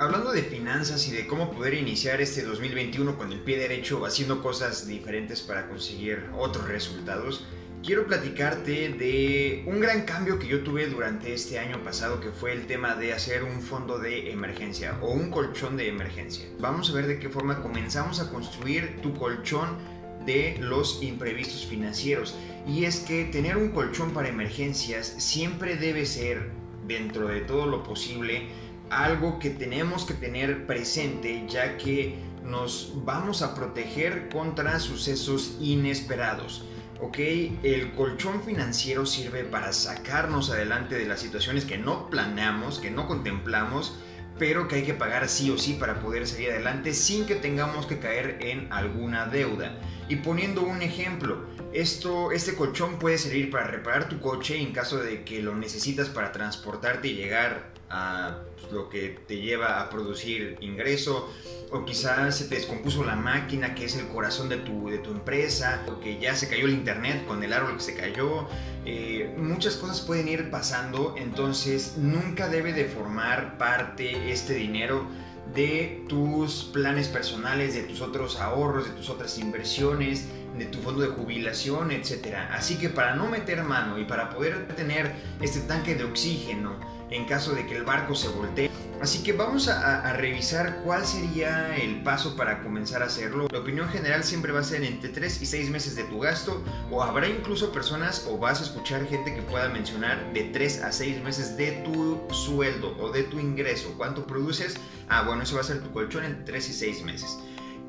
[0.00, 4.42] hablando de finanzas y de cómo poder iniciar este 2021 con el pie derecho haciendo
[4.42, 7.44] cosas diferentes para conseguir otros resultados,
[7.84, 12.54] quiero platicarte de un gran cambio que yo tuve durante este año pasado que fue
[12.54, 16.46] el tema de hacer un fondo de emergencia o un colchón de emergencia.
[16.58, 19.76] Vamos a ver de qué forma comenzamos a construir tu colchón
[20.24, 22.36] de los imprevistos financieros.
[22.66, 26.50] Y es que tener un colchón para emergencias siempre debe ser,
[26.86, 28.48] dentro de todo lo posible,
[28.90, 36.64] algo que tenemos que tener presente ya que nos vamos a proteger contra sucesos inesperados.
[37.00, 37.18] ¿ok?
[37.62, 43.06] El colchón financiero sirve para sacarnos adelante de las situaciones que no planeamos, que no
[43.06, 43.96] contemplamos,
[44.38, 47.86] pero que hay que pagar sí o sí para poder salir adelante sin que tengamos
[47.86, 49.78] que caer en alguna deuda.
[50.08, 54.98] Y poniendo un ejemplo, esto, este colchón puede servir para reparar tu coche en caso
[54.98, 59.90] de que lo necesitas para transportarte y llegar a pues, lo que te lleva a
[59.90, 61.28] producir ingreso,
[61.72, 65.10] o quizás se te descompuso la máquina que es el corazón de tu, de tu
[65.10, 68.48] empresa, o que ya se cayó el internet con el árbol que se cayó.
[68.84, 75.06] Eh, muchas cosas pueden ir pasando, entonces nunca debe de formar parte este dinero
[75.54, 80.26] de tus planes personales, de tus otros ahorros, de tus otras inversiones,
[80.56, 82.36] de tu fondo de jubilación, etc.
[82.50, 86.78] Así que para no meter mano y para poder tener este tanque de oxígeno
[87.10, 91.74] en caso de que el barco se voltee, Así que vamos a, revisar cuál sería
[91.74, 93.48] el paso para comenzar a hacerlo.
[93.50, 96.62] La opinión general siempre va a ser entre 3 y 6 meses de tu gasto
[96.90, 100.92] o habrá incluso personas o vas a escuchar gente que pueda mencionar de 3 a
[100.92, 103.94] 6 meses de tu sueldo o de tu ingreso.
[103.96, 104.76] ¿Cuánto produces?
[105.08, 107.38] Ah, bueno, eso va a ser tu colchón entre 3 y 6 meses.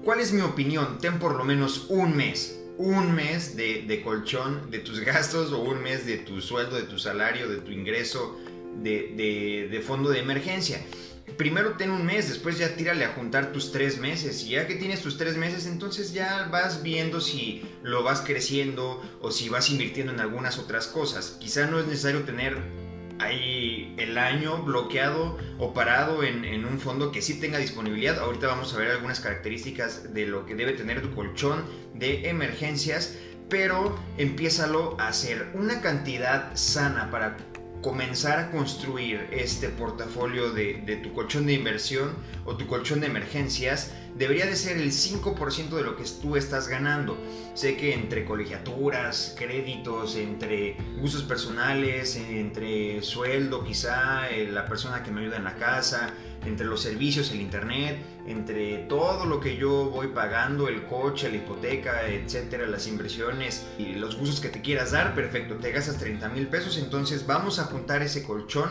[0.06, 0.98] ¿Cuál es mi opinión?
[1.00, 5.84] Ten por lo menos un mes un mes de, colchón de tus gastos o un
[5.84, 8.40] mes de tu sueldo, de tu salario, de tu ingreso,
[8.78, 10.82] de, fondo de emergencia.
[11.38, 14.44] Primero ten un mes, después ya tírale a juntar tus tres meses.
[14.44, 19.02] Y ya que tienes tus tres meses, entonces ya vas viendo si lo vas creciendo
[19.22, 21.38] o si vas invirtiendo en algunas otras cosas.
[21.40, 22.58] Quizá no es necesario tener
[23.20, 28.20] ahí el año bloqueado o parado en, en, un fondo que sí tenga disponibilidad.
[28.20, 31.64] Ahorita vamos a ver algunas características de lo que debe tener tu colchón
[31.94, 33.16] de emergencias,
[33.50, 37.38] pero empiézalo a hacer una cantidad sana para
[37.82, 42.16] comenzar a construir este portafolio de, tu colchón de inversión
[42.46, 46.68] o tu colchón de emergencias debería de ser el 5% de lo que tú estás
[46.68, 47.18] ganando.
[47.54, 55.12] Sé que entre colegiaturas, créditos, entre gustos personales, entre sueldo quizá, eh, la persona que
[55.12, 56.14] me ayuda en la casa,
[56.46, 57.98] entre los servicios, el internet,
[58.28, 63.94] entre todo lo que yo voy pagando, el coche, la hipoteca, etcétera, las inversiones y
[63.94, 67.66] los gustos que te quieras dar, perfecto, te gastas 30 mil pesos, entonces vamos a
[67.66, 68.70] juntar ese colchón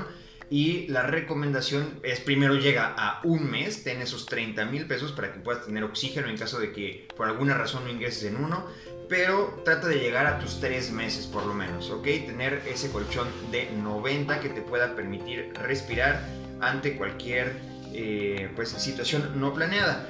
[0.50, 5.32] y la recomendación es primero llega a un mes, ten esos 30 mil pesos para
[5.32, 8.66] que puedas tener oxígeno en caso de que por alguna razón no ingreses en uno,
[9.08, 12.02] pero trata de llegar a tus tres meses por lo menos, ¿ok?
[12.02, 16.20] Tener ese colchón de 90 que te pueda permitir respirar
[16.60, 17.56] ante cualquier
[17.92, 20.08] eh, pues, situación no planeada.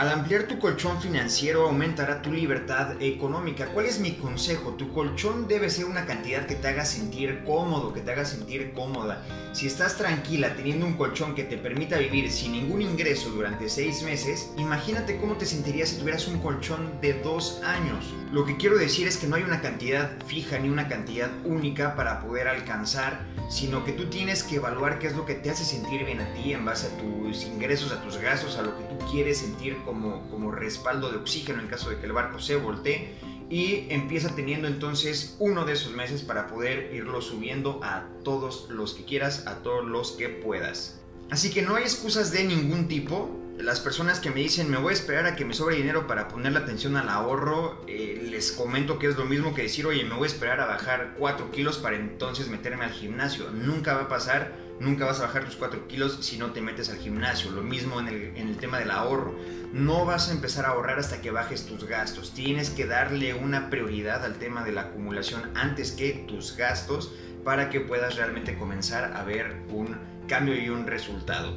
[0.00, 3.66] Al ampliar tu colchón financiero aumentará tu libertad económica.
[3.66, 4.70] ¿Cuál es mi consejo?
[4.70, 8.72] Tu colchón debe ser una cantidad que te haga sentir cómodo, que te haga sentir
[8.72, 9.22] cómoda.
[9.52, 14.02] Si estás tranquila teniendo un colchón que te permita vivir sin ningún ingreso durante seis
[14.02, 18.14] meses, imagínate cómo te sentirías si tuvieras un colchón de dos años.
[18.32, 21.94] Lo que quiero decir es que no hay una cantidad fija ni una cantidad única
[21.94, 25.64] para poder alcanzar, sino que tú tienes que evaluar qué es lo que te hace
[25.64, 28.84] sentir bien a ti en base a tus ingresos, a tus gastos, a lo que
[28.84, 33.14] tú quieres sentir como, respaldo de oxígeno en caso de que el barco se voltee
[33.48, 38.94] y empieza teniendo entonces uno de esos meses para poder irlo subiendo a todos los
[38.94, 41.00] que quieras, a todos los que puedas.
[41.30, 43.36] Así que no hay excusas de ningún tipo.
[43.58, 46.28] Las personas que me dicen me voy a esperar a que me sobre dinero para
[46.28, 50.04] poner la atención al ahorro, eh, les comento que es lo mismo que decir, oye,
[50.04, 53.50] me voy a esperar a bajar 4 kilos para entonces meterme al gimnasio.
[53.50, 56.88] Nunca va a pasar nunca vas a bajar tus 4 kilos si no te metes
[56.88, 57.50] al gimnasio.
[57.52, 59.36] Lo mismo en el, tema del ahorro.
[59.72, 62.34] No vas a empezar a ahorrar hasta que bajes tus gastos.
[62.34, 67.12] Tienes que darle una prioridad al tema de la acumulación antes que tus gastos
[67.44, 69.96] para que puedas realmente comenzar a ver un
[70.26, 71.54] cambio y un resultado.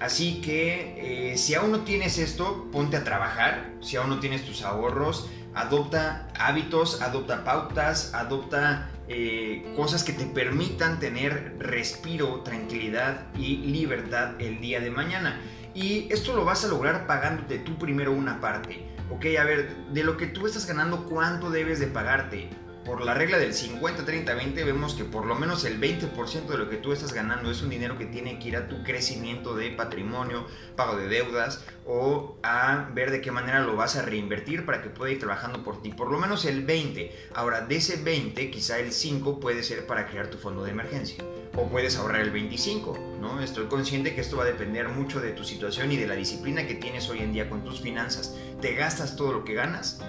[0.00, 3.72] Así que eh, si aún no tienes esto, ponte a trabajar.
[3.80, 10.26] Si aún no tienes tus ahorros, adopta hábitos, adopta pautas, adopta eh, cosas que te
[10.26, 15.40] permitan tener respiro, tranquilidad y libertad el día de mañana.
[15.74, 18.86] Y esto lo vas a lograr pagándote tú primero una parte.
[19.10, 22.50] Ok, a ver, de lo que tú estás ganando, ¿cuánto debes de pagarte?
[22.86, 26.76] Por la regla del 50-30-20 vemos que por lo menos el 20% de lo que
[26.76, 30.46] tú estás ganando es un dinero que tiene que ir a tu crecimiento de patrimonio,
[30.76, 34.88] pago de deudas o a ver de qué manera lo vas a reinvertir para que
[34.88, 35.90] pueda ir trabajando por ti.
[35.90, 37.30] Por lo menos el 20.
[37.34, 41.24] Ahora, de ese 20, quizá el 5 puede ser para crear tu fondo de emergencia
[41.56, 43.40] o puedes ahorrar el 25, ¿no?
[43.40, 46.66] Estoy consciente que esto va a depender mucho de tu situación y de la disciplina
[46.66, 48.36] que tienes hoy en día con tus finanzas.
[48.60, 50.00] ¿Te gastas todo lo que ganas?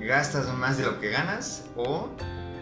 [0.00, 1.64] ¿Gastas más de lo que ganas?
[1.76, 2.08] ¿O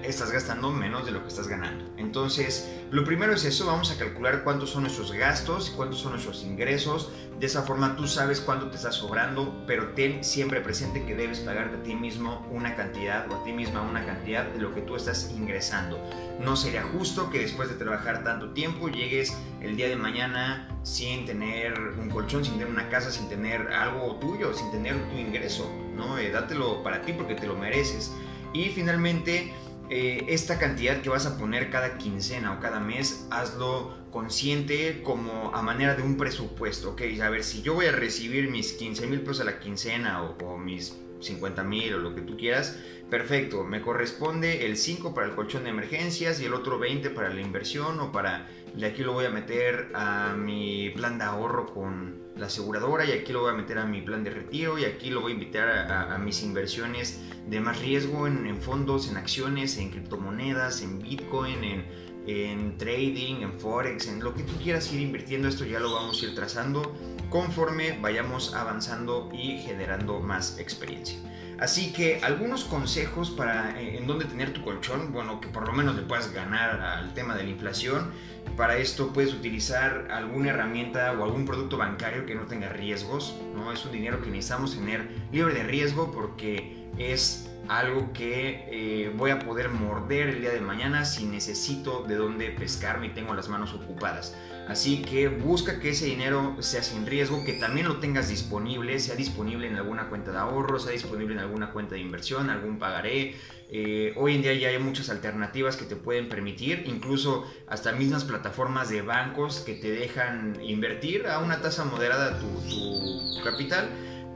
[0.05, 1.85] estás gastando menos de lo que estás ganando.
[1.97, 6.43] Entonces, lo primero es eso, vamos a calcular cuántos son nuestros gastos, cuántos son nuestros
[6.43, 7.11] ingresos.
[7.39, 11.41] De esa forma tú sabes cuánto te está sobrando, pero ten siempre presente que debes
[11.41, 14.83] pagarte a ti mismo una cantidad o a ti misma una cantidad de lo que
[14.83, 15.99] tú estás ingresando.
[16.41, 21.25] No sería justo que después de trabajar tanto tiempo llegues el día de mañana sin
[21.25, 25.71] tener un colchón, sin tener una casa, sin tener algo tuyo, sin tener tu ingreso,
[25.97, 26.19] ¿no?
[26.19, 28.13] Eh, dátelo para ti porque te lo mereces.
[28.53, 29.53] Y finalmente,
[29.95, 35.55] eh, esta cantidad que vas a poner cada quincena o cada mes, hazlo consciente como
[35.55, 37.03] a manera de un presupuesto, ¿ok?
[37.23, 40.57] A ver, si yo voy a recibir mis 15 mil pesos a la quincena o,
[40.57, 42.79] mis 50 mil o lo que tú quieras,
[43.11, 47.33] perfecto, me corresponde el 5 para el colchón de emergencias y el otro 20 para
[47.33, 51.73] la inversión o para, de aquí lo voy a meter a mi plan de ahorro
[51.73, 54.85] con la aseguradora y aquí lo voy a meter a mi plan de retiro y
[54.85, 59.77] aquí lo voy a invitar a, mis inversiones de más riesgo en, fondos, en acciones,
[59.77, 65.01] en criptomonedas, en Bitcoin, en, en trading, en forex, en lo que tú quieras ir
[65.01, 65.49] invirtiendo.
[65.49, 66.95] Esto ya lo vamos a ir trazando
[67.31, 71.19] conforme vayamos avanzando y generando más experiencia.
[71.59, 75.73] Así que algunos consejos para eh, en dónde tener tu colchón, bueno, que por lo
[75.73, 78.11] menos le puedas ganar al tema de la inflación.
[78.57, 83.73] Para esto puedes utilizar alguna herramienta o algún producto bancario que no tenga riesgos, ¿no?
[83.73, 89.31] Es un dinero que necesitamos tener libre de riesgo porque es algo que eh, voy
[89.31, 93.49] a poder morder el día de mañana si necesito de dónde pescarme y tengo las
[93.49, 94.37] manos ocupadas.
[94.69, 99.17] Así que busca que ese dinero sea sin riesgo, que también lo tengas disponible, sea
[99.17, 103.35] disponible en alguna cuenta de ahorro, sea disponible en alguna cuenta de inversión, algún pagaré.
[103.75, 108.23] Eh, hoy en día ya hay muchas alternativas que te pueden permitir, incluso hasta mismas
[108.25, 113.89] plataformas de bancos que te dejan invertir a una tasa moderada tu, tu capital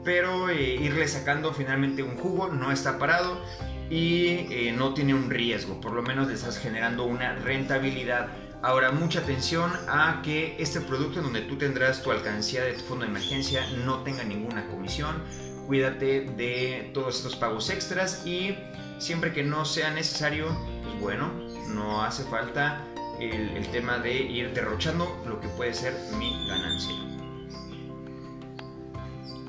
[0.07, 3.41] pero eh, irle sacando finalmente un jugo no está parado
[3.89, 8.29] y eh, no tiene un riesgo, por lo menos le estás generando una rentabilidad.
[8.61, 12.85] Ahora, mucha atención a que este producto en donde tú tendrás tu alcancía de tu
[12.85, 15.21] fondo de emergencia no tenga ninguna comisión.
[15.67, 18.57] Cuídate de todos estos pagos extras y
[18.99, 20.47] siempre que no sea necesario,
[20.83, 21.33] pues bueno,
[21.67, 22.81] no hace falta
[23.19, 26.95] el, tema de ir derrochando lo que puede ser mi ganancia.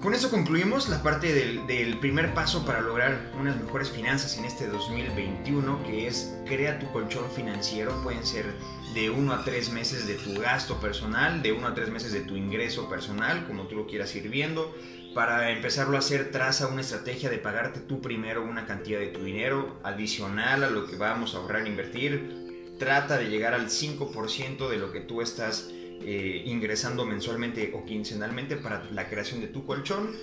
[0.03, 4.69] Con eso concluimos la parte del, primer paso para lograr unas mejores finanzas en este
[4.69, 8.01] 2021, que es crea tu colchón financiero.
[8.05, 8.47] Pueden ser
[8.95, 12.21] de uno a tres meses de tu gasto personal, de uno a tres meses de
[12.21, 14.73] tu ingreso personal, como tú lo quieras ir viendo.
[15.15, 19.25] Para empezarlo a hacer, traza una estrategia de pagarte tú primero una cantidad de tu
[19.25, 22.49] dinero adicional a lo que vamos a ahorrar e invertir.
[22.79, 25.71] Trata de llegar al 5% de lo que tú estás
[26.01, 30.15] eh, ingresando mensualmente o quincenalmente para la creación de tu colchón.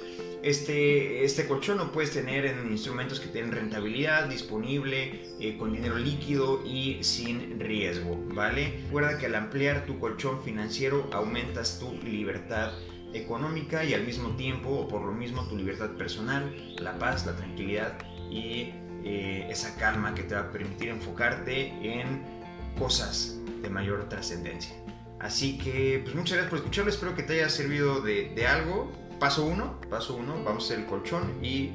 [0.42, 5.98] Este, este colchón lo puedes tener en instrumentos que tienen rentabilidad disponible, eh, con dinero
[5.98, 8.84] líquido y sin riesgo, ¿vale?
[8.86, 12.72] Recuerda que al ampliar tu colchón financiero aumentas tu libertad
[13.14, 17.36] económica y al mismo tiempo, o por lo mismo, tu libertad personal, la paz, la
[17.36, 17.98] tranquilidad
[18.30, 18.72] y
[19.04, 22.35] eh, esa calma que te va a permitir enfocarte en
[22.76, 24.76] cosas de mayor trascendencia.
[25.20, 26.92] Así que, pues muchas gracias por escucharlo.
[26.92, 28.92] Espero que te haya servido de, algo.
[29.20, 31.72] Paso uno, paso uno, vamos a hacer el colchón y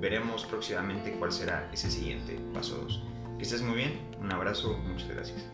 [0.00, 3.02] veremos próximamente cuál será ese siguiente paso dos.
[3.36, 5.44] Que estés muy bien, un abrazo, muchas gracias.